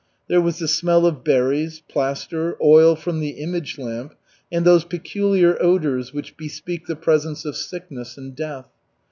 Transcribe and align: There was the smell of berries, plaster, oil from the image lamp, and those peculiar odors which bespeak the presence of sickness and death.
There 0.27 0.41
was 0.41 0.57
the 0.57 0.67
smell 0.67 1.05
of 1.05 1.23
berries, 1.23 1.83
plaster, 1.87 2.57
oil 2.59 2.95
from 2.95 3.19
the 3.19 3.37
image 3.39 3.77
lamp, 3.77 4.15
and 4.51 4.65
those 4.65 4.83
peculiar 4.83 5.61
odors 5.61 6.11
which 6.11 6.35
bespeak 6.37 6.87
the 6.87 6.95
presence 6.95 7.45
of 7.45 7.55
sickness 7.55 8.17
and 8.17 8.35
death. 8.35 8.65